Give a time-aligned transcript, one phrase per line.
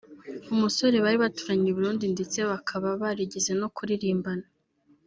[0.53, 4.47] umusore bari baturanye i Burundi ndetse bakaba barigeze no kuririmbana